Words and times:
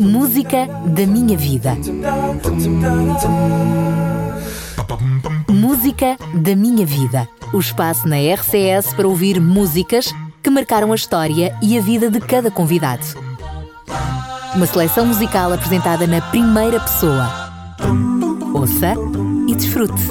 Música 0.00 0.66
da 0.66 1.06
minha 1.06 1.36
vida. 1.38 1.76
Música 5.48 6.16
da 6.34 6.56
minha 6.56 6.84
vida. 6.84 7.28
O 7.54 7.60
espaço 7.60 8.08
na 8.08 8.16
RCS 8.16 8.92
para 8.94 9.06
ouvir 9.06 9.40
músicas 9.40 10.12
que 10.42 10.50
marcaram 10.50 10.90
a 10.90 10.96
história 10.96 11.56
e 11.62 11.78
a 11.78 11.80
vida 11.80 12.10
de 12.10 12.18
cada 12.18 12.50
convidado. 12.50 13.06
Uma 14.56 14.66
seleção 14.66 15.06
musical 15.06 15.52
apresentada 15.52 16.08
na 16.08 16.20
primeira 16.20 16.80
pessoa. 16.80 17.28
Ouça 18.52 18.94
e 19.46 19.54
desfrute. 19.54 20.02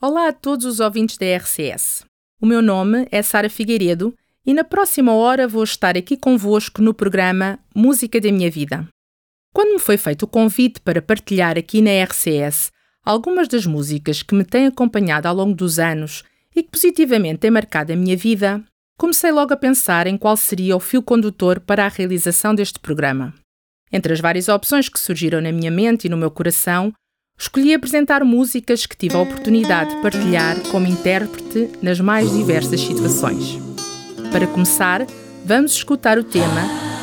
Olá 0.00 0.28
a 0.28 0.32
todos 0.32 0.66
os 0.66 0.78
ouvintes 0.78 1.18
da 1.18 1.26
RCS. 1.36 2.04
O 2.40 2.46
meu 2.46 2.62
nome 2.62 3.08
é 3.10 3.22
Sara 3.22 3.50
Figueiredo 3.50 4.14
e 4.44 4.52
na 4.52 4.64
próxima 4.64 5.14
hora 5.14 5.46
vou 5.46 5.62
estar 5.62 5.96
aqui 5.96 6.16
convosco 6.16 6.82
no 6.82 6.92
programa 6.92 7.58
Música 7.74 8.20
da 8.20 8.30
Minha 8.32 8.50
Vida. 8.50 8.88
Quando 9.54 9.74
me 9.74 9.78
foi 9.78 9.96
feito 9.96 10.24
o 10.24 10.28
convite 10.28 10.80
para 10.80 11.02
partilhar 11.02 11.56
aqui 11.56 11.80
na 11.80 11.90
RCS 12.04 12.72
algumas 13.04 13.48
das 13.48 13.66
músicas 13.66 14.22
que 14.22 14.34
me 14.34 14.44
têm 14.44 14.66
acompanhado 14.66 15.28
ao 15.28 15.34
longo 15.34 15.54
dos 15.54 15.78
anos 15.78 16.24
e 16.54 16.62
que 16.62 16.70
positivamente 16.70 17.40
têm 17.40 17.50
marcado 17.50 17.92
a 17.92 17.96
minha 17.96 18.16
vida, 18.16 18.62
comecei 18.98 19.30
logo 19.30 19.52
a 19.52 19.56
pensar 19.56 20.06
em 20.06 20.16
qual 20.16 20.36
seria 20.36 20.76
o 20.76 20.80
fio 20.80 21.02
condutor 21.02 21.60
para 21.60 21.84
a 21.84 21.88
realização 21.88 22.54
deste 22.54 22.78
programa. 22.78 23.34
Entre 23.92 24.12
as 24.12 24.20
várias 24.20 24.48
opções 24.48 24.88
que 24.88 24.98
surgiram 24.98 25.40
na 25.40 25.52
minha 25.52 25.70
mente 25.70 26.06
e 26.06 26.10
no 26.10 26.16
meu 26.16 26.30
coração, 26.30 26.92
escolhi 27.38 27.74
apresentar 27.74 28.24
músicas 28.24 28.86
que 28.86 28.96
tive 28.96 29.16
a 29.16 29.20
oportunidade 29.20 29.94
de 29.94 30.02
partilhar 30.02 30.58
como 30.70 30.86
intérprete 30.86 31.70
nas 31.82 32.00
mais 32.00 32.32
diversas 32.32 32.80
situações. 32.80 33.71
Para 34.32 34.46
começar, 34.46 35.06
vamos 35.44 35.72
escutar 35.72 36.18
o 36.18 36.24
tema 36.24 36.62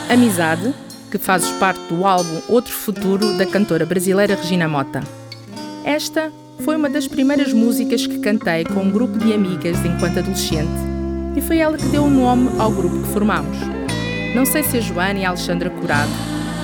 Amizade, 0.10 0.74
que 1.12 1.20
faz 1.20 1.48
parte 1.52 1.80
do 1.84 2.04
álbum 2.04 2.42
Outro 2.48 2.74
Futuro 2.74 3.38
da 3.38 3.46
cantora 3.46 3.86
brasileira 3.86 4.34
Regina 4.34 4.68
Mota. 4.68 5.04
Esta 5.86 6.32
foi 6.66 6.76
uma 6.76 6.90
das 6.90 7.08
primeiras 7.08 7.54
músicas 7.54 8.08
que 8.08 8.18
cantei 8.18 8.66
com 8.66 8.82
um 8.82 8.90
grupo 8.90 9.20
de 9.20 9.32
amigas 9.32 9.78
enquanto 9.86 10.18
adolescente 10.18 10.72
e 11.36 11.42
foi 11.42 11.60
ela 11.60 11.78
que 11.78 11.86
deu 11.86 12.06
o 12.06 12.10
nome 12.10 12.50
ao 12.60 12.72
grupo 12.72 13.00
que 13.04 13.14
formámos. 13.14 13.58
Não 14.34 14.44
sei 14.44 14.64
se 14.64 14.78
a 14.78 14.82
Joana 14.82 15.20
e 15.20 15.26
a 15.26 15.30
Alexandra 15.30 15.70
Curado, 15.70 16.12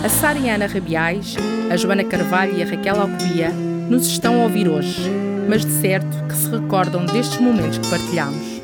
a 0.03 0.09
Sara 0.09 0.39
e 0.39 0.49
a 0.49 0.55
Ana 0.55 0.65
Rabiais, 0.65 1.35
a 1.69 1.77
Joana 1.77 2.03
Carvalho 2.03 2.57
e 2.57 2.63
a 2.63 2.65
Raquel 2.65 2.99
Alcobia 2.99 3.51
nos 3.87 4.07
estão 4.07 4.41
a 4.41 4.43
ouvir 4.45 4.67
hoje, 4.67 5.11
mas 5.47 5.63
de 5.63 5.71
certo 5.73 6.27
que 6.27 6.35
se 6.35 6.49
recordam 6.49 7.05
destes 7.05 7.39
momentos 7.39 7.77
que 7.77 7.87
partilhamos. 7.87 8.54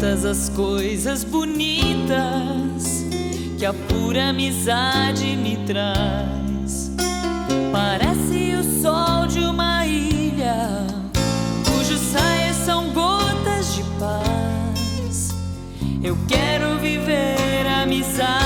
Tantas 0.00 0.24
as 0.24 0.48
coisas 0.48 1.24
bonitas 1.24 3.04
que 3.58 3.66
a 3.66 3.74
pura 3.74 4.30
amizade 4.30 5.36
me 5.36 5.58
traz. 5.66 6.90
Parece 7.70 8.54
o 8.54 8.64
sol 8.80 9.26
de 9.26 9.40
uma 9.40 9.86
ilha, 9.86 10.86
cujos 11.66 12.00
saias 12.00 12.56
são 12.56 12.88
gotas 12.94 13.74
de 13.74 13.82
paz. 13.98 15.34
Eu 16.02 16.16
quero 16.26 16.78
viver 16.78 17.66
a 17.66 17.82
amizade, 17.82 18.39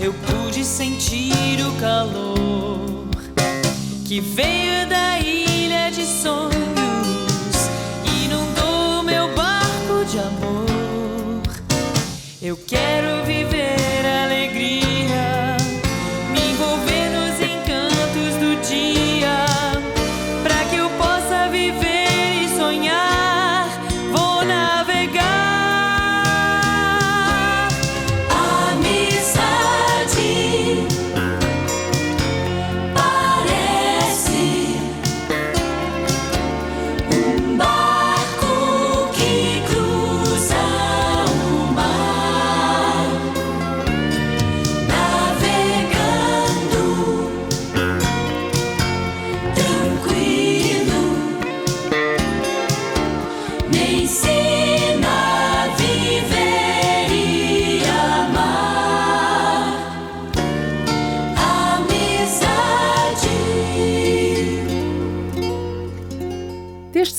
Eu 0.00 0.14
pude 0.14 0.64
sentir 0.64 1.60
o 1.66 1.72
calor 1.80 3.08
que 4.06 4.20
veio 4.20 4.88
da 4.88 5.18
ilha 5.18 5.90
de 5.90 6.06
sonhos. 6.06 6.54
Inundou 8.22 9.02
meu 9.02 9.34
barco 9.34 10.04
de 10.08 10.18
amor. 10.20 11.42
Eu 12.40 12.56
quero 12.56 12.97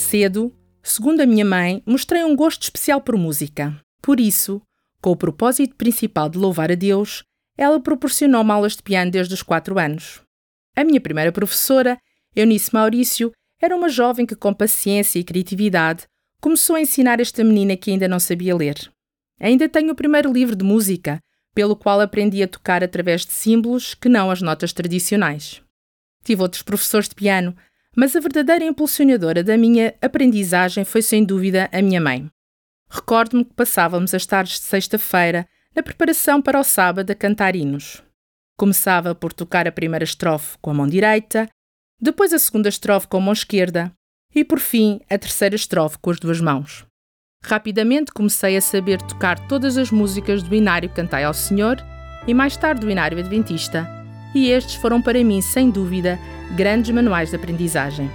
cedo, 0.09 0.51
segundo 0.81 1.21
a 1.21 1.25
minha 1.27 1.45
mãe, 1.45 1.83
mostrei 1.85 2.23
um 2.23 2.35
gosto 2.35 2.63
especial 2.63 2.99
por 2.99 3.15
música. 3.15 3.79
Por 4.01 4.19
isso, 4.19 4.59
com 4.99 5.11
o 5.11 5.15
propósito 5.15 5.75
principal 5.75 6.27
de 6.27 6.37
louvar 6.39 6.71
a 6.71 6.75
Deus, 6.75 7.23
ela 7.55 7.79
proporcionou-me 7.79 8.51
aulas 8.51 8.75
de 8.75 8.81
piano 8.81 9.11
desde 9.11 9.35
os 9.35 9.43
4 9.43 9.77
anos. 9.77 10.19
A 10.75 10.83
minha 10.83 10.99
primeira 10.99 11.31
professora, 11.31 11.99
Eunice 12.35 12.73
Maurício, 12.73 13.31
era 13.61 13.75
uma 13.75 13.87
jovem 13.87 14.25
que, 14.25 14.35
com 14.35 14.51
paciência 14.51 15.19
e 15.19 15.23
criatividade, 15.23 16.07
começou 16.41 16.75
a 16.75 16.81
ensinar 16.81 17.19
esta 17.19 17.43
menina 17.43 17.77
que 17.77 17.91
ainda 17.91 18.07
não 18.07 18.19
sabia 18.19 18.55
ler. 18.55 18.91
Ainda 19.39 19.69
tenho 19.69 19.91
o 19.91 19.95
primeiro 19.95 20.33
livro 20.33 20.55
de 20.55 20.65
música, 20.65 21.19
pelo 21.53 21.75
qual 21.75 22.01
aprendi 22.01 22.41
a 22.41 22.47
tocar 22.47 22.83
através 22.83 23.27
de 23.27 23.33
símbolos 23.33 23.93
que 23.93 24.09
não 24.09 24.31
as 24.31 24.41
notas 24.41 24.73
tradicionais. 24.73 25.61
Tive 26.23 26.41
outros 26.41 26.63
professores 26.63 27.07
de 27.07 27.13
piano, 27.13 27.55
mas 27.95 28.15
a 28.15 28.19
verdadeira 28.19 28.63
impulsionadora 28.65 29.43
da 29.43 29.57
minha 29.57 29.93
aprendizagem 30.01 30.85
foi 30.85 31.01
sem 31.01 31.23
dúvida 31.23 31.69
a 31.71 31.81
minha 31.81 31.99
mãe. 31.99 32.29
Recordo-me 32.89 33.45
que 33.45 33.53
passávamos 33.53 34.13
as 34.13 34.25
tardes 34.25 34.59
de 34.59 34.65
sexta-feira 34.65 35.47
na 35.75 35.83
preparação 35.83 36.41
para 36.41 36.59
o 36.59 36.63
sábado 36.63 37.11
a 37.11 37.15
cantar 37.15 37.55
hinos. 37.55 38.03
Começava 38.57 39.13
por 39.13 39.31
tocar 39.31 39.67
a 39.67 39.71
primeira 39.71 40.03
estrofe 40.03 40.57
com 40.59 40.71
a 40.71 40.73
mão 40.73 40.87
direita, 40.87 41.47
depois 42.01 42.33
a 42.33 42.39
segunda 42.39 42.69
estrofe 42.69 43.07
com 43.07 43.17
a 43.17 43.21
mão 43.21 43.33
esquerda 43.33 43.91
e, 44.33 44.43
por 44.43 44.59
fim, 44.59 44.99
a 45.09 45.17
terceira 45.17 45.55
estrofe 45.55 45.97
com 45.99 46.09
as 46.09 46.19
duas 46.19 46.41
mãos. 46.41 46.85
Rapidamente 47.43 48.11
comecei 48.11 48.57
a 48.57 48.61
saber 48.61 49.01
tocar 49.01 49.47
todas 49.47 49.77
as 49.77 49.91
músicas 49.91 50.43
do 50.43 50.53
Inário 50.53 50.89
Cantai 50.89 51.23
ao 51.23 51.33
Senhor 51.33 51.77
e 52.27 52.33
mais 52.33 52.57
tarde 52.57 52.81
do 52.81 52.91
Inário 52.91 53.17
Adventista, 53.17 53.98
e 54.33 54.49
estes 54.49 54.75
foram 54.75 55.01
para 55.01 55.23
mim, 55.23 55.41
sem 55.41 55.69
dúvida, 55.69 56.19
grandes 56.55 56.91
manuais 56.91 57.29
de 57.29 57.35
aprendizagem. 57.35 58.09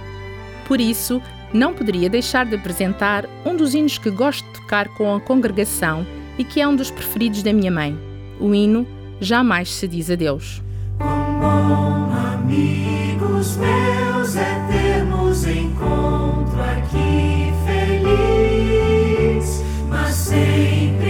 Por 0.67 0.79
isso, 0.81 1.21
não 1.53 1.73
poderia 1.73 2.09
deixar 2.09 2.45
de 2.45 2.55
apresentar 2.55 3.25
um 3.45 3.55
dos 3.55 3.73
hinos 3.73 3.97
que 3.97 4.09
gosto 4.09 4.45
de 4.45 4.59
tocar 4.59 4.89
com 4.89 5.15
a 5.15 5.21
congregação 5.21 6.05
e 6.37 6.43
que 6.43 6.59
é 6.59 6.67
um 6.67 6.75
dos 6.75 6.91
preferidos 6.91 7.41
da 7.43 7.53
minha 7.53 7.71
mãe, 7.71 7.97
o 8.39 8.53
hino 8.53 8.85
Jamais 9.19 9.73
se 9.73 9.87
diz 9.87 10.11
adeus. 10.11 10.61
Deus. 10.61 10.61
bom, 10.99 12.11
amigos 12.33 13.57
meus, 13.57 14.35
é 14.35 14.67
termos 14.69 15.47
encontro 15.47 16.61
aqui 16.61 17.53
feliz, 17.65 19.63
mas 19.89 20.13
sempre. 20.13 21.04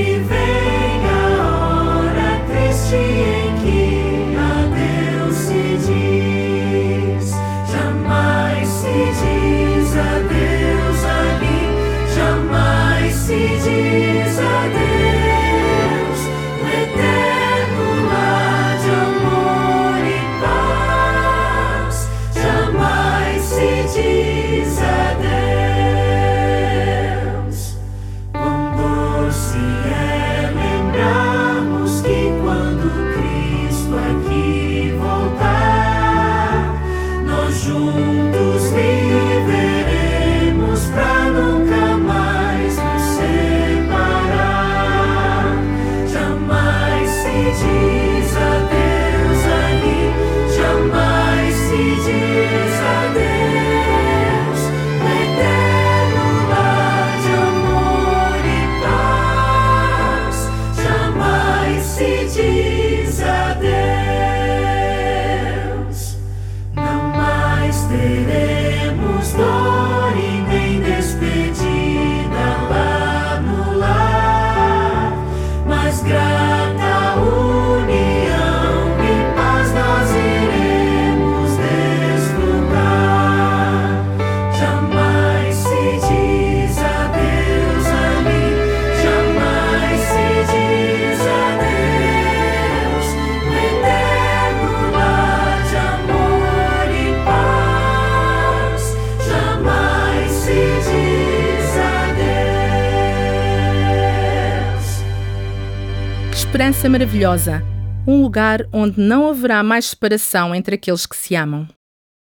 Esperança 106.76 106.90
maravilhosa, 106.90 107.64
um 108.06 108.22
lugar 108.22 108.68
onde 108.74 109.00
não 109.00 109.30
haverá 109.30 109.64
mais 109.64 109.86
separação 109.86 110.54
entre 110.54 110.76
aqueles 110.76 111.06
que 111.06 111.16
se 111.16 111.34
amam. 111.34 111.66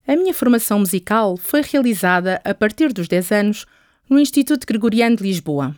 A 0.07 0.15
minha 0.15 0.33
formação 0.33 0.79
musical 0.79 1.37
foi 1.37 1.63
realizada 1.63 2.41
a 2.45 2.55
partir 2.55 2.93
dos 2.93 3.09
10 3.09 3.33
anos 3.33 3.67
no 4.09 4.21
Instituto 4.21 4.65
Gregoriano 4.65 5.17
de 5.17 5.25
Lisboa. 5.25 5.75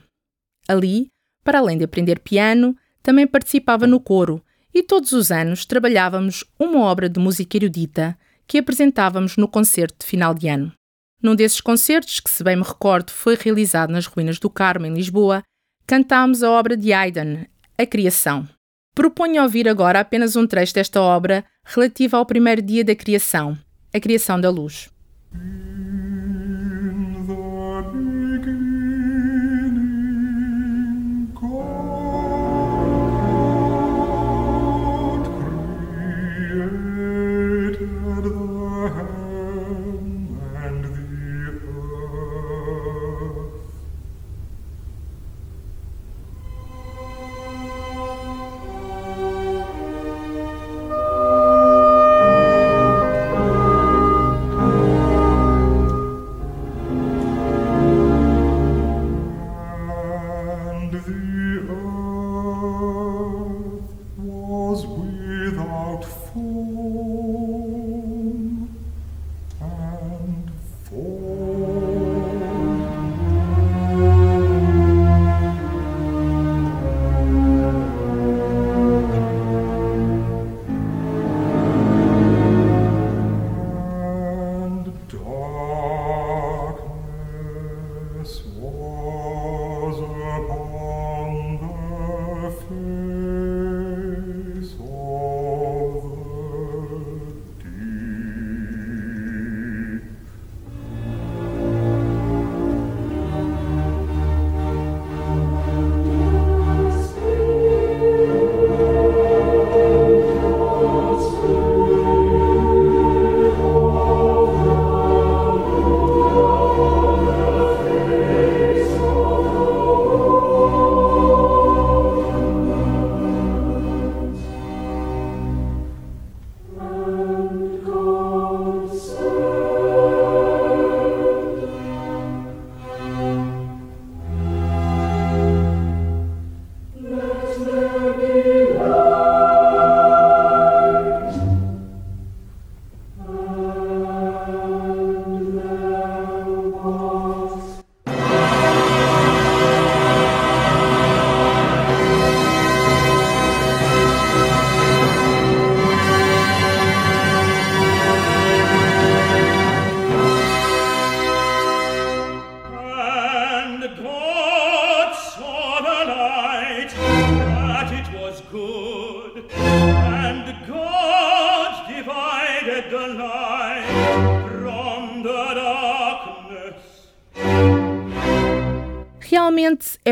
Ali, 0.69 1.09
para 1.43 1.61
além 1.61 1.79
de 1.79 1.85
aprender 1.85 2.21
piano, 2.21 2.77
também 3.03 3.27
participava 3.27 3.87
no 3.87 3.99
coro 3.99 4.45
e 4.75 4.83
todos 4.83 5.13
os 5.13 5.31
anos 5.31 5.65
trabalhávamos 5.65 6.45
uma 6.59 6.81
obra 6.81 7.09
de 7.09 7.19
música 7.19 7.57
erudita 7.57 8.19
que 8.47 8.59
apresentávamos 8.59 9.39
no 9.39 9.49
concerto 9.49 10.01
de 10.01 10.07
final 10.07 10.35
de 10.35 10.47
ano. 10.47 10.73
Num 11.23 11.35
desses 11.35 11.63
concertos, 11.63 12.21
que 12.21 12.31
se 12.31 12.45
bem 12.45 12.57
me 12.57 12.65
recordo 12.65 13.13
foi 13.13 13.35
realizado 13.35 13.91
nas 13.91 14.05
Ruínas 14.05 14.39
do 14.39 14.51
Carmo, 14.51 14.85
em 14.85 14.93
Lisboa, 14.93 15.43
cantámos 15.87 16.43
a 16.43 16.51
obra 16.51 16.77
de 16.77 16.93
Haydn, 16.93 17.47
A 17.79 17.87
Criação. 17.87 18.47
Proponho 18.99 19.45
ouvir 19.45 19.69
agora 19.69 20.01
apenas 20.01 20.35
um 20.35 20.45
trecho 20.45 20.75
desta 20.75 21.01
obra 21.01 21.45
relativa 21.65 22.17
ao 22.17 22.27
primeiro 22.27 22.61
dia 22.61 22.85
da 22.85 22.97
criação, 22.97 23.57
a 23.95 24.01
criação 24.01 24.41
da 24.41 24.51
luz. 24.51 24.91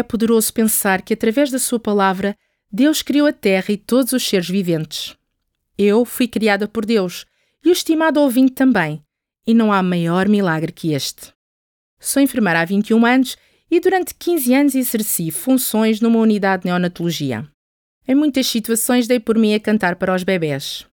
Poderoso 0.07 0.53
pensar 0.53 1.03
que, 1.03 1.13
através 1.13 1.51
da 1.51 1.59
Sua 1.59 1.79
palavra, 1.79 2.35
Deus 2.73 3.03
criou 3.03 3.27
a 3.27 3.33
terra 3.33 3.67
e 3.71 3.77
todos 3.77 4.13
os 4.13 4.27
seres 4.27 4.49
viventes. 4.49 5.17
Eu 5.77 6.05
fui 6.05 6.27
criada 6.27 6.67
por 6.67 6.87
Deus 6.87 7.27
e 7.65 7.69
o 7.69 7.73
estimado 7.73 8.21
ouvinte 8.21 8.53
também, 8.53 9.03
e 9.47 9.53
não 9.53 9.73
há 9.73 9.83
maior 9.83 10.29
milagre 10.29 10.73
que 10.73 10.93
este. 10.93 11.33
Sou 11.99 12.23
enfermeira 12.23 12.61
há 12.61 12.65
21 12.65 13.05
anos 13.05 13.37
e 13.71 13.81
durante 13.81 14.15
15 14.15 14.55
anos 14.55 14.75
exerci 14.75 15.31
funções 15.31 16.01
numa 16.01 16.19
unidade 16.19 16.63
de 16.63 16.69
neonatologia. 16.69 17.47
Em 18.07 18.15
muitas 18.15 18.47
situações 18.47 19.07
dei 19.07 19.19
por 19.19 19.37
mim 19.37 19.55
a 19.55 19.61
cantar 19.61 19.97
para 19.97 20.15
os 20.15 20.23
bebés. 20.23 20.87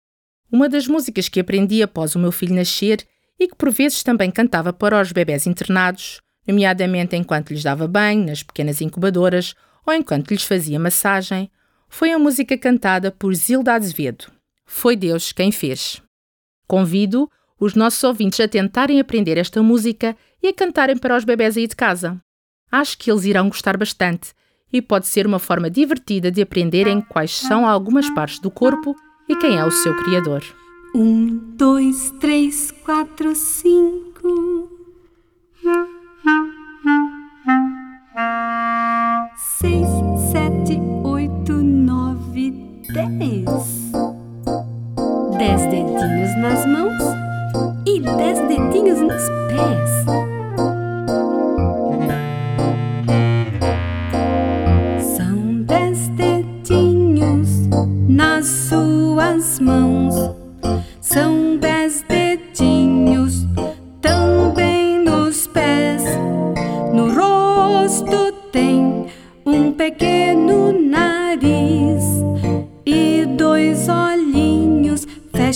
Uma 0.50 0.68
das 0.68 0.86
músicas 0.86 1.28
que 1.28 1.40
aprendi 1.40 1.82
após 1.82 2.14
o 2.14 2.18
meu 2.18 2.30
filho 2.30 2.54
nascer 2.54 3.06
e 3.38 3.48
que 3.48 3.56
por 3.56 3.70
vezes 3.70 4.02
também 4.02 4.30
cantava 4.30 4.72
para 4.72 5.00
os 5.00 5.12
bebés 5.12 5.46
internados, 5.46 6.20
nomeadamente 6.50 7.16
enquanto 7.16 7.50
lhes 7.50 7.62
dava 7.62 7.86
banho 7.86 8.26
nas 8.26 8.42
pequenas 8.42 8.80
incubadoras 8.80 9.54
ou 9.86 9.94
enquanto 9.94 10.30
lhes 10.30 10.42
fazia 10.42 10.78
massagem, 10.78 11.50
foi 11.88 12.12
a 12.12 12.18
música 12.18 12.56
cantada 12.56 13.10
por 13.10 13.34
Zilda 13.34 13.74
Azevedo. 13.74 14.26
Foi 14.64 14.94
Deus 14.94 15.32
quem 15.32 15.50
fez. 15.50 16.00
Convido 16.66 17.28
os 17.58 17.74
nossos 17.74 18.02
ouvintes 18.04 18.40
a 18.40 18.48
tentarem 18.48 19.00
aprender 19.00 19.36
esta 19.36 19.62
música 19.62 20.16
e 20.42 20.48
a 20.48 20.54
cantarem 20.54 20.96
para 20.96 21.16
os 21.16 21.24
bebés 21.24 21.56
aí 21.56 21.66
de 21.66 21.74
casa. 21.74 22.20
Acho 22.70 22.96
que 22.96 23.10
eles 23.10 23.24
irão 23.24 23.48
gostar 23.48 23.76
bastante 23.76 24.32
e 24.72 24.80
pode 24.80 25.06
ser 25.08 25.26
uma 25.26 25.40
forma 25.40 25.68
divertida 25.68 26.30
de 26.30 26.40
aprenderem 26.40 27.00
quais 27.00 27.32
são 27.32 27.66
algumas 27.66 28.08
partes 28.10 28.38
do 28.38 28.50
corpo 28.50 28.94
e 29.28 29.34
quem 29.36 29.56
é 29.58 29.64
o 29.64 29.70
seu 29.70 29.94
Criador. 29.96 30.44
Um, 30.94 31.56
dois, 31.56 32.12
três, 32.20 32.70
quatro, 32.70 33.34
cinco. 33.34 34.69
Dez. 43.06 43.92
Dez 45.38 45.62
dedinhos 45.66 46.36
nas 46.38 46.66
mãos 46.66 47.02
e 47.86 48.00
dez 48.00 48.38
dedinhos 48.48 49.00
nos 49.00 49.22
pés. 49.48 50.00
As 58.40 58.72
orelhinhas 58.72 60.39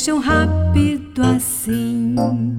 são 0.04 0.20
para 0.20 1.32
ouvir. 1.32 2.53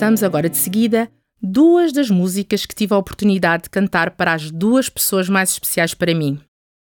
Ouçamos 0.00 0.22
agora 0.22 0.48
de 0.48 0.56
seguida 0.56 1.10
duas 1.42 1.92
das 1.92 2.08
músicas 2.08 2.64
que 2.64 2.74
tive 2.74 2.94
a 2.94 2.96
oportunidade 2.96 3.64
de 3.64 3.70
cantar 3.70 4.12
para 4.12 4.32
as 4.32 4.50
duas 4.50 4.88
pessoas 4.88 5.28
mais 5.28 5.50
especiais 5.50 5.92
para 5.92 6.14
mim, 6.14 6.40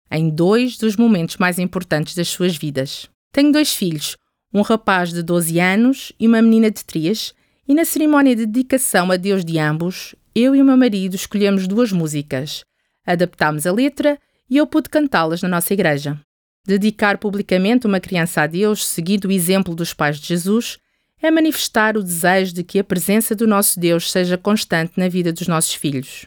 em 0.08 0.30
dois 0.30 0.76
dos 0.76 0.94
momentos 0.94 1.36
mais 1.36 1.58
importantes 1.58 2.14
das 2.14 2.28
suas 2.28 2.56
vidas. 2.56 3.10
Tenho 3.32 3.50
dois 3.50 3.74
filhos, 3.74 4.16
um 4.54 4.62
rapaz 4.62 5.12
de 5.12 5.20
12 5.20 5.58
anos 5.58 6.12
e 6.16 6.28
uma 6.28 6.40
menina 6.40 6.70
de 6.70 6.84
3, 6.84 7.34
e 7.66 7.74
na 7.74 7.84
cerimónia 7.84 8.36
de 8.36 8.46
dedicação 8.46 9.10
a 9.10 9.16
Deus 9.16 9.44
de 9.44 9.58
ambos, 9.58 10.14
eu 10.32 10.54
e 10.54 10.62
o 10.62 10.64
meu 10.64 10.76
marido 10.76 11.16
escolhemos 11.16 11.66
duas 11.66 11.90
músicas. 11.90 12.62
Adaptámos 13.04 13.66
a 13.66 13.72
letra 13.72 14.16
e 14.48 14.58
eu 14.58 14.66
pude 14.66 14.88
cantá-las 14.88 15.42
na 15.42 15.48
nossa 15.48 15.74
igreja. 15.74 16.16
Dedicar 16.64 17.18
publicamente 17.18 17.84
uma 17.84 17.98
criança 17.98 18.42
a 18.42 18.46
Deus, 18.46 18.86
seguindo 18.86 19.24
o 19.24 19.32
exemplo 19.32 19.74
dos 19.74 19.92
pais 19.92 20.20
de 20.20 20.28
Jesus, 20.28 20.78
é 21.20 21.30
manifestar 21.30 21.96
o 21.96 22.02
desejo 22.02 22.54
de 22.54 22.62
que 22.62 22.78
a 22.78 22.84
presença 22.84 23.34
do 23.34 23.46
nosso 23.46 23.78
Deus 23.78 24.10
seja 24.10 24.38
constante 24.38 24.92
na 24.96 25.08
vida 25.08 25.32
dos 25.32 25.48
nossos 25.48 25.74
filhos. 25.74 26.26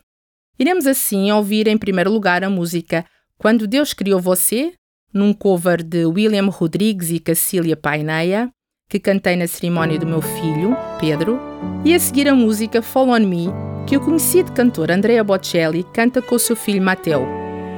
Iremos 0.59 0.85
assim 0.85 1.31
ouvir 1.31 1.67
em 1.67 1.77
primeiro 1.77 2.11
lugar 2.11 2.43
a 2.43 2.49
música 2.49 3.05
Quando 3.37 3.67
Deus 3.67 3.93
Criou 3.93 4.19
Você, 4.19 4.73
num 5.13 5.33
cover 5.33 5.81
de 5.81 6.05
William 6.05 6.47
Rodrigues 6.47 7.09
e 7.09 7.19
Cacília 7.19 7.75
Paineia, 7.75 8.49
que 8.89 8.99
cantei 8.99 9.35
na 9.35 9.47
cerimónia 9.47 9.97
do 9.97 10.05
meu 10.05 10.21
filho, 10.21 10.75
Pedro, 10.99 11.39
e 11.85 11.93
a 11.93 11.99
seguir 11.99 12.27
a 12.27 12.35
música 12.35 12.81
Fall 12.81 13.09
On 13.09 13.19
Me, 13.19 13.47
que 13.87 13.95
o 13.95 14.01
conhecido 14.01 14.51
cantor 14.51 14.91
Andrea 14.91 15.23
Bocelli 15.23 15.83
canta 15.93 16.21
com 16.21 16.35
o 16.35 16.39
seu 16.39 16.55
filho 16.55 16.81
Matteo. 16.81 17.25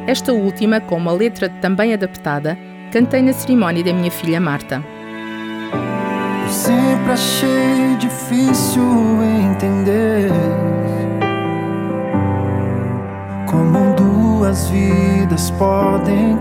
Esta 0.08 0.34
última, 0.34 0.82
com 0.82 0.98
uma 0.98 1.14
letra 1.14 1.50
também 1.50 1.94
adaptada, 1.94 2.58
cantei 2.92 3.22
na 3.22 3.32
cerimónia 3.32 3.84
da 3.84 3.94
minha 3.94 4.12
filha 4.12 4.42
Marta. 4.42 4.84
Sempre 6.54 7.14
achei 7.14 7.96
difícil 7.98 8.84
entender 9.44 10.30
como 13.50 13.96
duas 13.96 14.70
vidas 14.70 15.50
podem 15.50 16.38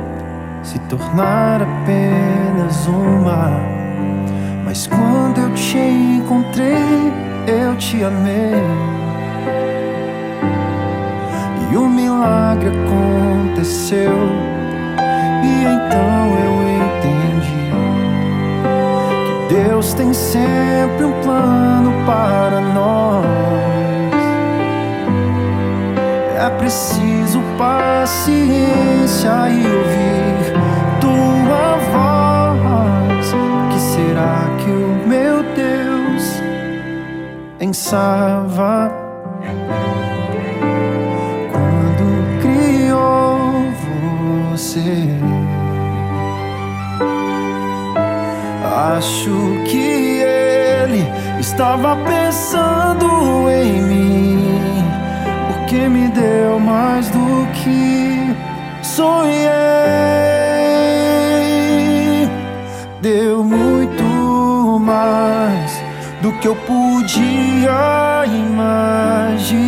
se 0.62 0.78
tornar 0.81 1.62
apenas 1.62 2.87
uma. 2.87 3.59
Mas 4.66 4.87
quando 4.87 5.40
eu 5.40 5.54
te 5.54 5.78
encontrei, 5.78 7.11
eu 7.47 7.75
te 7.76 8.04
amei. 8.04 8.52
E 11.73 11.76
o 11.76 11.88
milagre 11.88 12.69
aconteceu. 12.69 14.12
E 15.42 15.64
então 15.64 16.38
eu 16.45 16.62
Deus 19.52 19.92
tem 19.92 20.14
sempre 20.14 21.04
um 21.04 21.12
plano 21.21 21.92
para 22.06 22.59
nós. 22.73 23.26
É 26.38 26.49
preciso 26.56 27.38
paciência 27.59 29.30
e 29.50 29.66
ouvir 29.66 30.54
tua 31.02 31.76
voz. 31.92 33.32
O 33.35 33.68
que 33.68 33.78
será 33.78 34.47
que 34.56 34.71
o 34.71 35.06
meu 35.06 35.42
Deus 35.54 36.40
pensava 37.59 38.90
quando 41.52 42.40
criou 42.40 43.66
você? 44.50 45.41
Acho 48.82 49.62
que 49.64 50.22
ele 50.22 51.06
estava 51.38 51.94
pensando 51.98 53.48
em 53.48 53.80
mim, 53.80 54.84
porque 55.46 55.88
me 55.88 56.08
deu 56.08 56.58
mais 56.58 57.08
do 57.10 57.46
que 57.52 58.34
sonhei. 58.82 59.52
Deu 63.00 63.44
muito 63.44 64.80
mais 64.80 65.80
do 66.20 66.32
que 66.40 66.48
eu 66.48 66.56
podia 66.56 68.24
imaginar. 68.26 69.62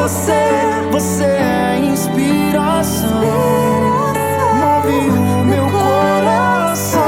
você, 0.00 0.88
você 0.90 1.24
é 1.24 1.78
inspiração. 1.78 3.20
Move 4.56 5.10
meu 5.44 5.64
coração. 5.70 7.00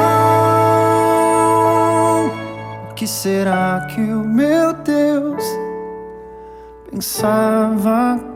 O 2.91 2.95
que 2.95 3.07
será 3.07 3.87
que 3.89 4.01
o 4.01 4.25
meu 4.25 4.75
Deus 4.75 5.43
pensava? 6.91 8.32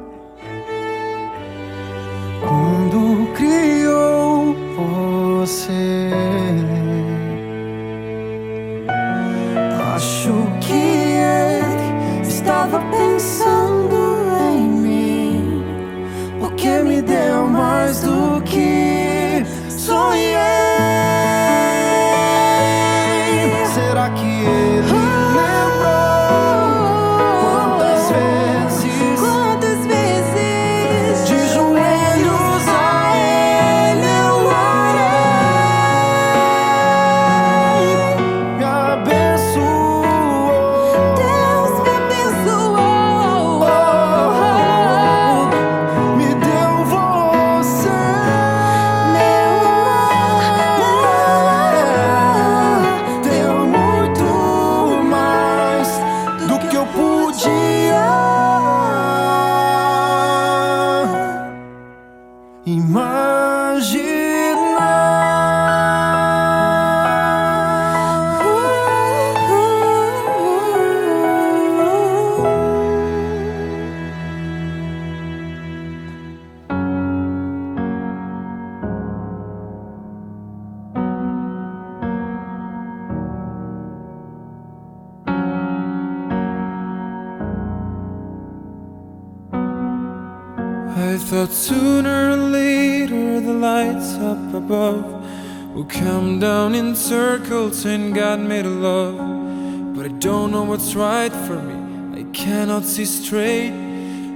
And 97.49 98.13
God 98.13 98.41
made 98.41 98.67
a 98.67 98.69
love. 98.69 99.95
But 99.95 100.07
I 100.07 100.09
don't 100.09 100.51
know 100.51 100.65
what's 100.65 100.97
right 100.97 101.33
for 101.33 101.63
me, 101.63 102.21
I 102.21 102.25
cannot 102.33 102.85
see 102.85 103.05
straight. 103.05 103.71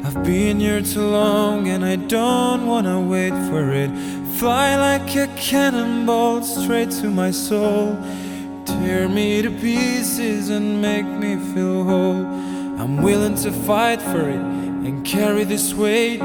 I've 0.04 0.22
been 0.22 0.60
here 0.60 0.80
too 0.80 1.08
long 1.08 1.68
and 1.68 1.84
I 1.84 1.96
don't 1.96 2.66
wanna 2.66 3.00
wait 3.00 3.34
for 3.48 3.72
it. 3.72 3.90
Fly 4.38 4.76
like 4.76 5.16
a 5.16 5.26
cannonball 5.36 6.42
straight 6.42 6.90
to 7.02 7.10
my 7.10 7.32
soul. 7.32 7.98
Tear 8.64 9.08
me 9.08 9.42
to 9.42 9.50
pieces 9.50 10.48
and 10.48 10.80
make 10.80 11.04
me 11.04 11.36
feel 11.52 11.82
whole. 11.84 12.24
I'm 12.80 13.02
willing 13.02 13.34
to 13.42 13.50
fight 13.50 14.00
for 14.00 14.28
it 14.30 14.42
and 14.86 15.04
carry 15.04 15.42
this 15.44 15.74
weight. 15.74 16.20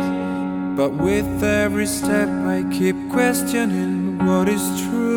But 0.78 0.92
with 0.92 1.44
every 1.44 1.88
step, 1.88 2.30
I 2.30 2.64
keep 2.72 2.96
questioning 3.10 4.20
what 4.20 4.48
is 4.48 4.66
true. 4.82 5.15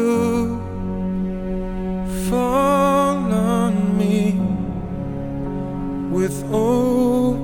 with 6.18 6.52
all 6.52 7.37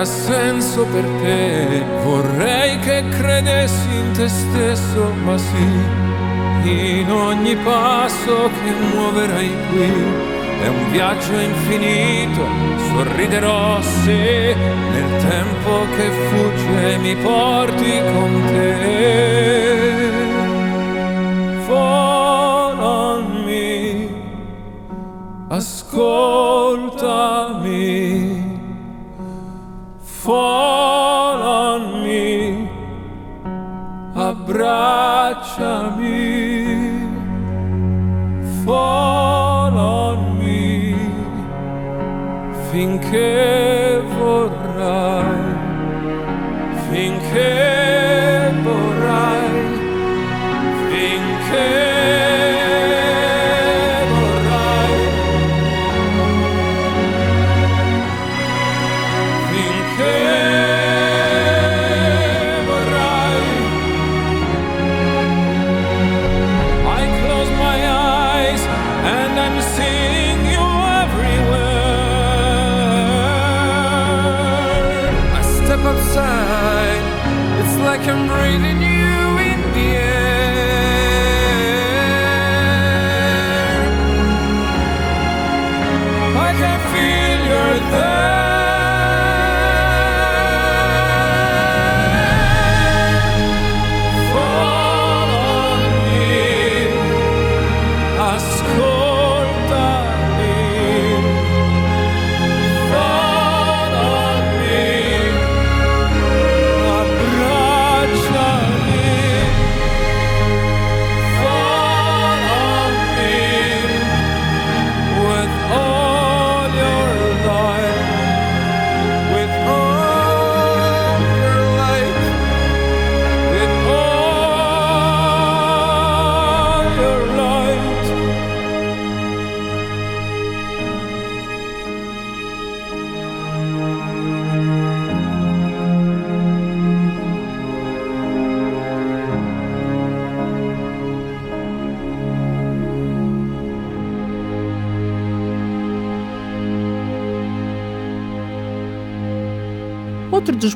avrà 0.00 0.04
senso 0.04 0.84
per 0.86 1.04
te. 1.22 1.84
Vorrei 2.02 2.78
che 2.80 3.04
credessi 3.10 3.88
in 3.94 4.12
te 4.12 4.28
stesso, 4.28 5.12
ma 5.24 5.36
sì, 5.36 5.68
in 6.64 7.10
ogni 7.10 7.56
passo 7.56 8.50
che 8.62 8.72
muoverai 8.94 9.52
qui. 9.70 10.28
È 10.62 10.68
un 10.68 10.90
viaggio 10.90 11.38
infinito, 11.38 12.44
sorriderò 12.88 13.80
se 13.80 14.54
nel 14.92 15.22
tempo 15.22 15.86
che 15.96 16.10
fugge 16.28 16.98
mi 16.98 17.16
porti 17.16 18.00
con 18.12 18.42
te. 18.52 18.74
Fall 21.66 22.78
on 22.82 23.20
abbracciami. 34.30 35.98
Fall 38.64 39.76
on 39.76 40.38
me, 40.38 40.94
finché 42.70 43.69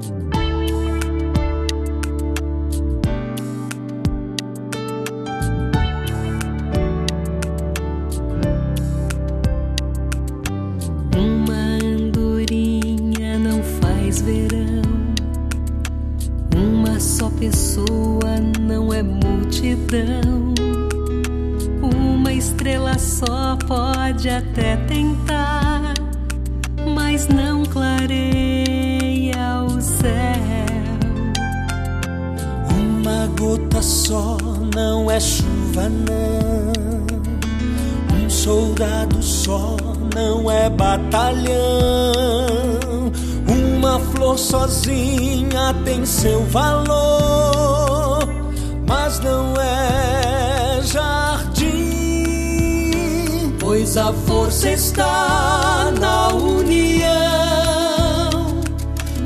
pessoa 17.41 18.39
não 18.61 18.93
é 18.93 19.03
multidão. 19.03 20.50
Estrela 22.61 22.99
só 22.99 23.57
pode 23.67 24.29
até 24.29 24.77
tentar, 24.87 25.95
mas 26.95 27.27
não 27.27 27.65
clareia 27.65 29.65
o 29.65 29.81
céu. 29.81 30.13
Uma 32.79 33.29
gota 33.29 33.81
só 33.81 34.37
não 34.77 35.11
é 35.11 35.19
chuva, 35.19 35.89
não. 35.89 36.71
Um 38.23 38.29
soldado 38.29 39.23
só 39.23 39.79
não 40.15 40.51
é 40.51 40.69
batalhão. 40.69 41.55
Uma 43.49 43.99
flor 43.99 44.39
sozinha 44.39 45.75
tem 45.87 46.05
seu 46.05 46.45
valor, 46.45 48.29
mas 48.87 49.19
não 49.21 49.59
é 49.59 50.20
pois 53.91 53.97
a 53.97 54.13
força 54.13 54.71
está 54.71 55.93
na 55.99 56.29
união, 56.29 57.11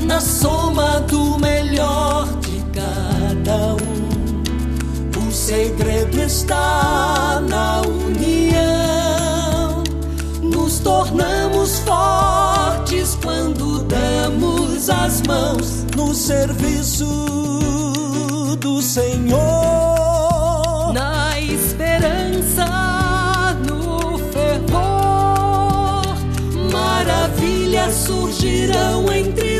na 0.01 0.19
soma 0.19 1.01
do 1.01 1.37
melhor 1.37 2.27
de 2.39 2.63
cada 2.73 3.75
um. 3.75 5.27
O 5.27 5.31
segredo 5.31 6.19
está 6.19 7.43
na 7.47 7.81
união, 7.81 8.63
nos 10.41 10.79
tornamos 10.79 11.79
fortes 11.79 13.15
quando 13.21 13.83
damos 13.83 14.89
as 14.89 15.21
mãos 15.27 15.85
no 15.95 16.15
serviço 16.15 17.05
do 18.59 18.81
Senhor. 18.81 19.94
Surgirão 27.91 29.11
entre 29.11 29.54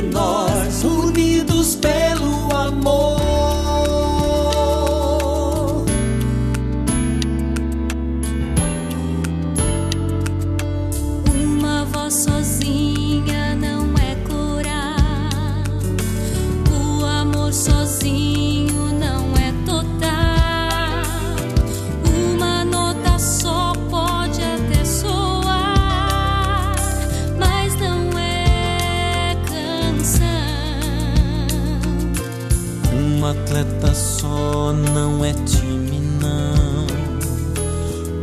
só 34.65 34.73
não 34.73 35.23
é 35.23 35.31
time, 35.45 36.01
não. 36.19 36.87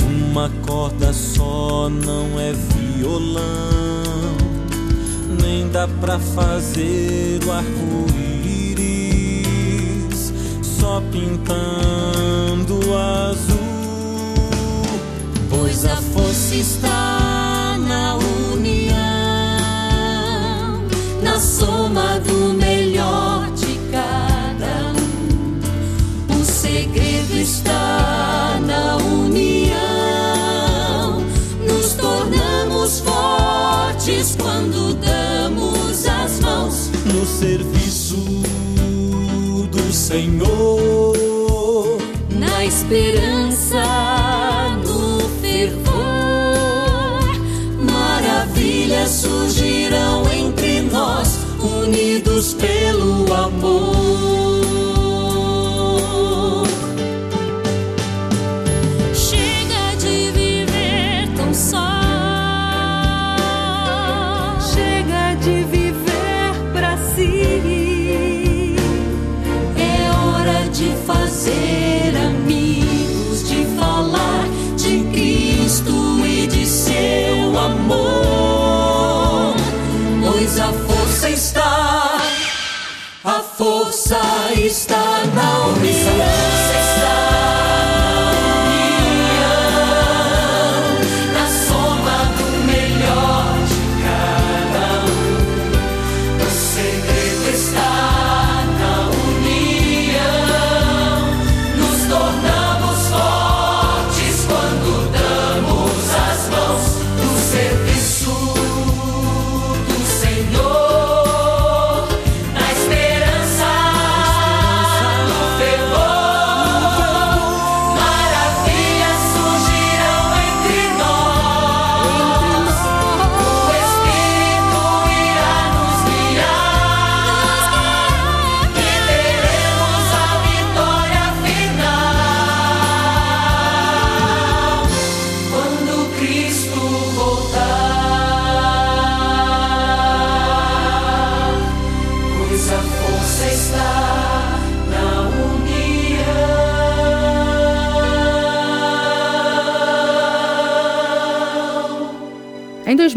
Uma 0.08 0.50
corda 0.66 1.12
só 1.12 1.88
não 1.88 2.40
é 2.40 2.52
violão. 2.52 3.42
Nem 5.40 5.68
dá 5.68 5.86
pra 6.00 6.18
fazer 6.18 7.38
o 7.46 7.52
arco-íris 7.52 8.72
só 10.62 11.00
pintando 11.12 12.80
azul. 12.96 13.56
Pois 15.48 15.84
a 15.84 15.94
força 15.96 16.56
está 16.56 17.01
do 39.70 39.92
Senhor. 39.92 41.16
Na 42.30 42.64
esperança, 42.64 43.82
no 44.84 45.28
fervor, 45.40 47.22
maravilhas 47.78 49.10
surgirão 49.10 49.71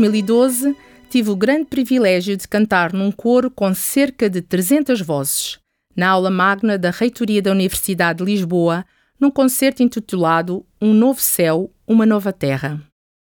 2012, 0.05 0.75
tive 1.09 1.29
o 1.31 1.35
grande 1.35 1.65
privilégio 1.65 2.37
de 2.37 2.47
cantar 2.47 2.93
num 2.93 3.11
coro 3.11 3.49
com 3.49 3.73
cerca 3.73 4.29
de 4.29 4.41
300 4.41 5.01
vozes, 5.01 5.59
na 5.95 6.09
aula 6.09 6.29
magna 6.29 6.77
da 6.77 6.91
Reitoria 6.91 7.41
da 7.41 7.51
Universidade 7.51 8.19
de 8.19 8.25
Lisboa, 8.25 8.85
num 9.19 9.31
concerto 9.31 9.81
intitulado 9.81 10.65
Um 10.81 10.93
Novo 10.93 11.19
Céu, 11.19 11.71
Uma 11.87 12.05
Nova 12.05 12.31
Terra. 12.31 12.81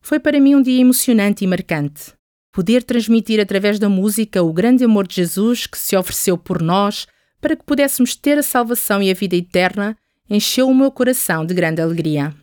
Foi 0.01 0.19
para 0.19 0.41
mim 0.41 0.55
um 0.55 0.63
dia 0.63 0.81
emocionante 0.81 1.45
e 1.45 1.47
marcante. 1.47 2.13
Poder 2.53 2.83
transmitir 2.83 3.41
através 3.41 3.79
da 3.79 3.89
música 3.89 4.43
o 4.43 4.53
grande 4.53 4.85
amor 4.85 5.07
de 5.07 5.17
Jesus 5.17 5.67
que 5.67 5.79
se 5.79 5.97
ofereceu 5.97 6.37
por 6.37 6.63
nós 6.63 7.07
para 7.41 7.57
que 7.57 7.65
pudéssemos 7.65 8.17
ter 8.17 8.39
a 8.39 8.43
salvação 8.43 9.03
e 9.03 9.11
a 9.11 9.15
vida 9.15 9.37
eterna 9.37 9.97
encheu 10.29 10.69
o 10.69 10.75
meu 10.75 10.91
coração 10.91 11.45
de 11.45 11.53
grande 11.55 11.83
alegria. 11.83 12.35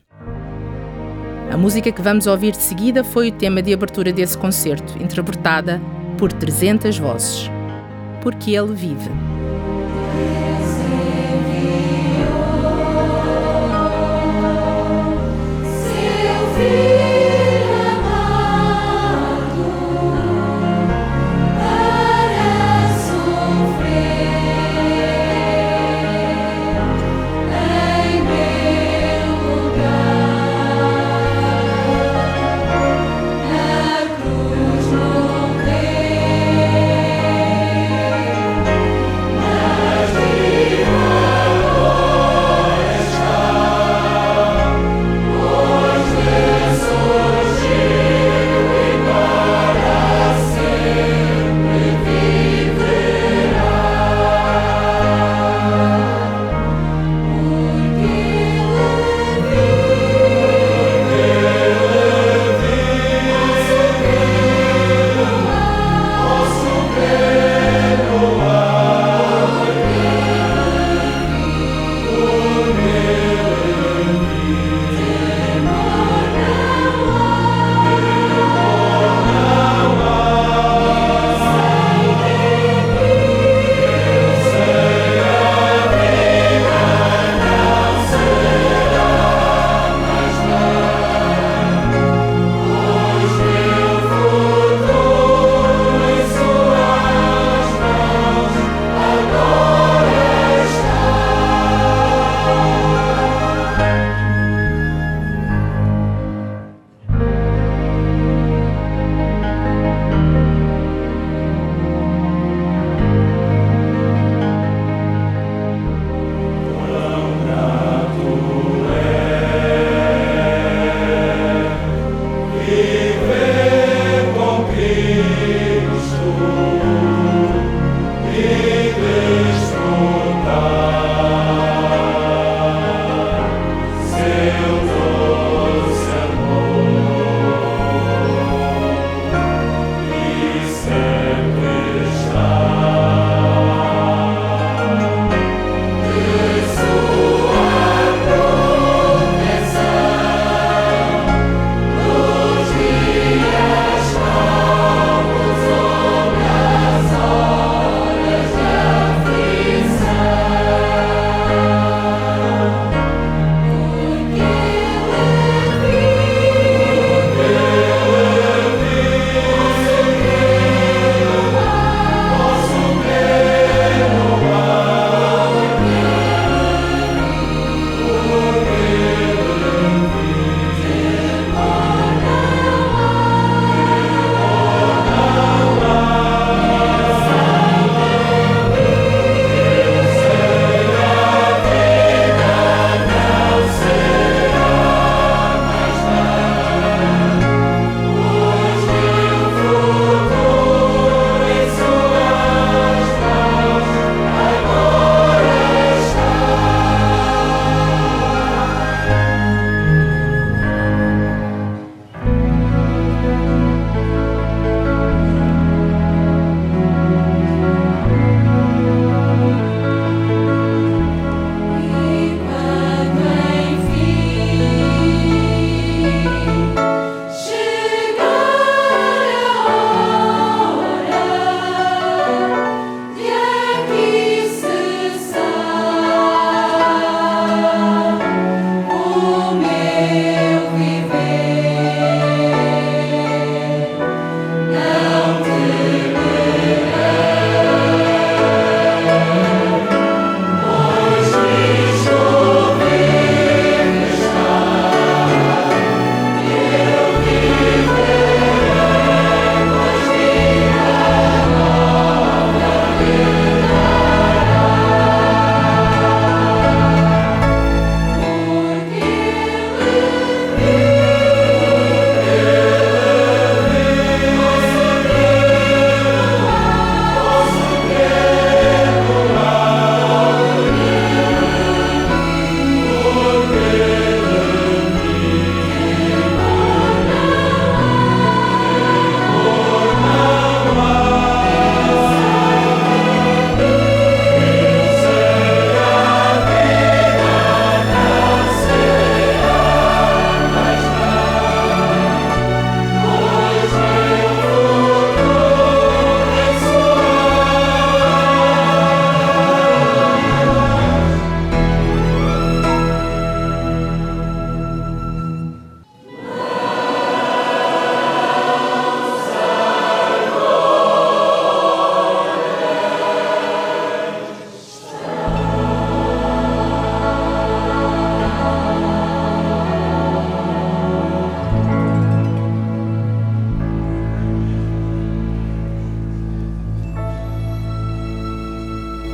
A 1.51 1.57
música 1.57 1.91
que 1.91 2.01
vamos 2.01 2.27
ouvir 2.27 2.53
de 2.53 2.61
seguida 2.61 3.03
foi 3.03 3.27
o 3.27 3.31
tema 3.33 3.61
de 3.61 3.73
abertura 3.73 4.13
desse 4.13 4.37
concerto, 4.37 4.97
interpretada 5.03 5.81
por 6.17 6.31
300 6.31 6.97
vozes. 6.97 7.51
Porque 8.21 8.51
ele 8.51 8.73
vive. 8.73 9.09
Seu 15.65 16.55
filho. 16.55 16.90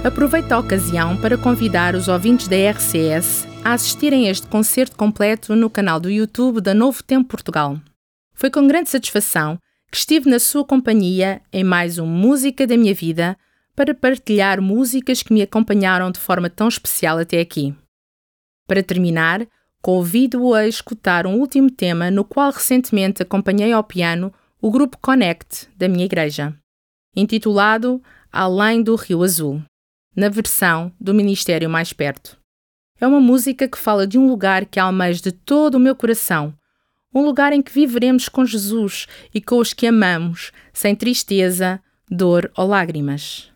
Aproveito 0.08 0.54
a 0.54 0.60
ocasião 0.60 1.18
para 1.18 1.38
convidar 1.38 1.94
os 1.94 2.08
ouvintes 2.08 2.48
da 2.48 2.56
RCS 2.56 3.46
a 3.62 3.74
assistirem 3.74 4.30
a 4.30 4.32
este 4.32 4.48
concerto 4.48 4.96
completo 4.96 5.54
no 5.54 5.70
canal 5.70 6.00
do 6.00 6.10
YouTube 6.10 6.62
da 6.62 6.74
Novo 6.74 7.04
Tempo 7.04 7.28
Portugal. 7.28 7.78
Foi 8.34 8.50
com 8.50 8.66
grande 8.66 8.90
satisfação 8.90 9.60
que 9.92 9.98
estive 9.98 10.30
na 10.30 10.40
sua 10.40 10.64
companhia 10.64 11.42
em 11.52 11.62
mais 11.62 12.00
um 12.00 12.06
Música 12.06 12.66
da 12.66 12.78
Minha 12.78 12.94
Vida 12.94 13.38
para 13.76 13.94
partilhar 13.94 14.62
músicas 14.62 15.22
que 15.22 15.34
me 15.34 15.42
acompanharam 15.42 16.10
de 16.10 16.22
forma 16.22 16.50
tão 16.50 16.70
especial 16.70 17.18
até 17.18 17.42
aqui. 17.42 17.76
Para 18.66 18.82
terminar, 18.82 19.46
convido-o 19.82 20.54
a 20.54 20.66
escutar 20.66 21.28
um 21.28 21.36
último 21.36 21.70
tema 21.70 22.10
no 22.10 22.24
qual 22.24 22.50
recentemente 22.54 23.22
acompanhei 23.22 23.74
ao 23.74 23.84
piano 23.84 24.34
o 24.62 24.72
grupo 24.72 24.98
Connect 25.02 25.68
da 25.76 25.90
minha 25.90 26.06
igreja, 26.06 26.56
intitulado 27.14 28.02
Além 28.32 28.82
do 28.82 28.96
Rio 28.96 29.22
Azul, 29.22 29.62
na 30.18 30.30
versão 30.30 30.92
do 31.00 31.14
Ministério 31.14 31.70
Mais 31.70 31.94
Perto. 31.94 32.36
É 33.00 33.06
uma 33.06 33.20
música 33.20 33.68
que 33.68 33.78
fala 33.78 34.08
de 34.08 34.18
um 34.18 34.28
lugar 34.28 34.66
que 34.66 34.80
almejo 34.80 35.22
de 35.22 35.32
todo 35.32 35.76
o 35.76 35.80
meu 35.80 35.96
coração, 35.96 36.52
um 37.14 37.22
lugar 37.24 37.54
em 37.54 37.62
que 37.62 37.72
viveremos 37.72 38.28
com 38.28 38.44
Jesus 38.44 39.06
e 39.34 39.40
com 39.40 39.60
os 39.60 39.74
que 39.74 39.86
amamos, 39.86 40.52
sem 40.74 40.96
tristeza, 40.96 41.80
dor 42.10 42.52
ou 42.58 42.68
lágrimas. 42.68 43.52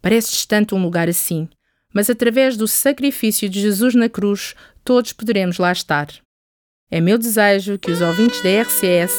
Parece 0.00 0.30
distante 0.30 0.74
um 0.74 0.82
lugar 0.82 1.10
assim, 1.10 1.46
mas 1.92 2.08
através 2.08 2.56
do 2.56 2.66
sacrifício 2.66 3.46
de 3.46 3.60
Jesus 3.60 3.94
na 3.94 4.08
cruz, 4.08 4.54
todos 4.82 5.12
poderemos 5.12 5.58
lá 5.58 5.70
estar. 5.70 6.08
É 6.90 7.02
meu 7.02 7.18
desejo 7.18 7.78
que 7.78 7.90
os 7.90 8.00
ouvintes 8.00 8.42
da 8.42 8.62
RCS 8.62 9.12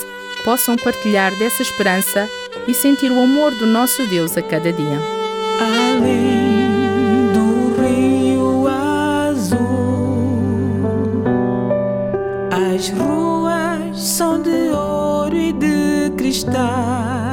possam 0.44 0.76
partilhar 0.76 1.38
dessa 1.38 1.62
esperança 1.62 2.28
e 2.68 2.74
sentir 2.74 3.12
o 3.12 3.22
amor 3.22 3.54
do 3.56 3.68
nosso 3.68 4.08
Deus 4.08 4.36
a 4.36 4.42
cada 4.42 4.74
dia. 4.74 5.00
As 12.80 12.88
ruas 12.92 14.00
são 14.00 14.42
de 14.42 14.70
ouro 14.70 15.36
e 15.36 15.52
de 15.52 16.12
cristais. 16.16 17.29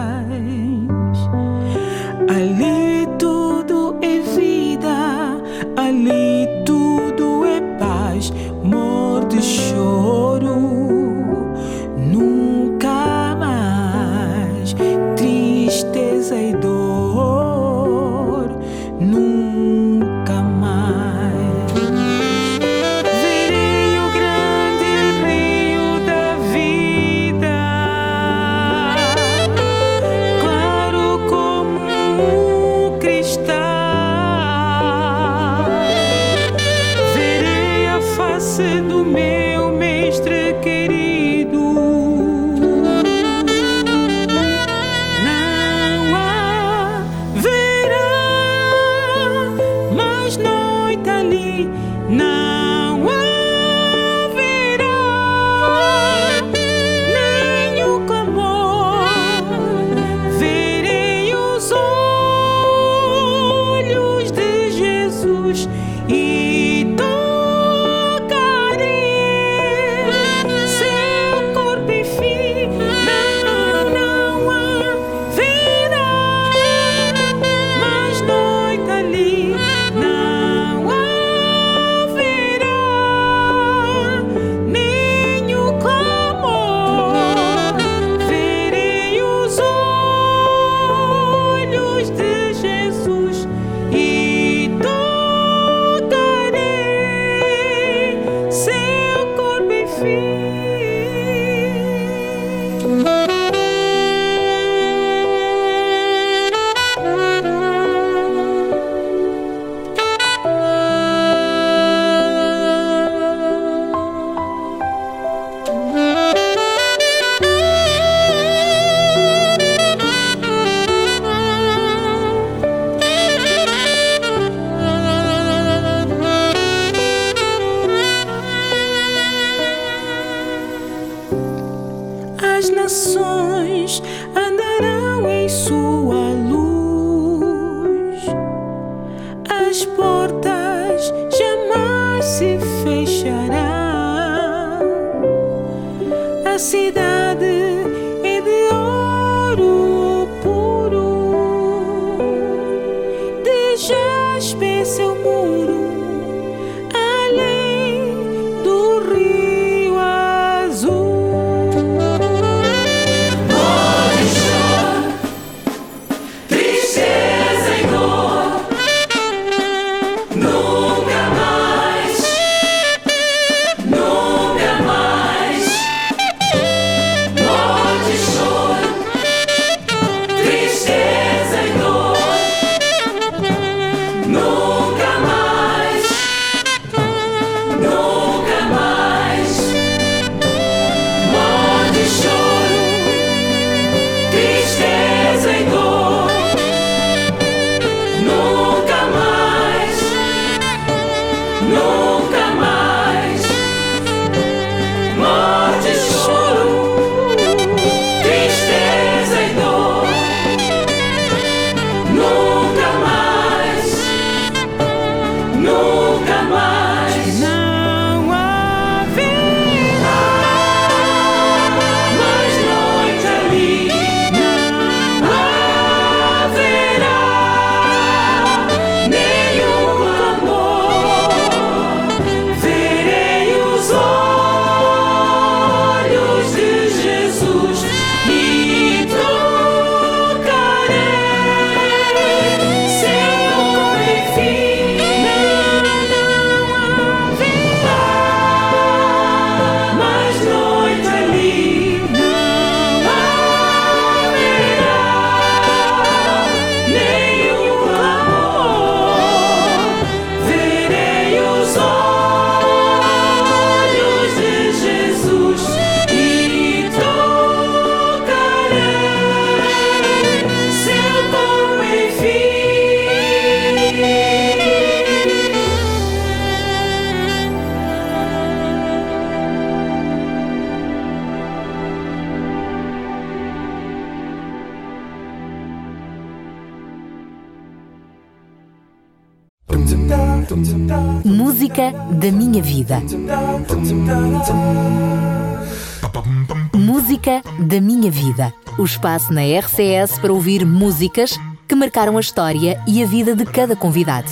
Espaço 298.87 299.33
na 299.33 299.43
RCS 299.43 300.19
para 300.19 300.33
ouvir 300.33 300.65
músicas 300.65 301.39
que 301.69 301.75
marcaram 301.75 302.17
a 302.17 302.21
história 302.21 302.81
e 302.87 303.03
a 303.03 303.07
vida 303.07 303.35
de 303.35 303.45
cada 303.45 303.77
convidado. 303.77 304.31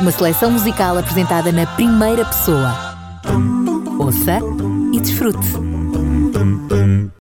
Uma 0.00 0.10
seleção 0.10 0.50
musical 0.50 0.98
apresentada 0.98 1.50
na 1.50 1.66
primeira 1.66 2.24
pessoa. 2.24 2.76
Ouça 3.98 4.40
e 4.92 5.00
desfrute. 5.00 5.65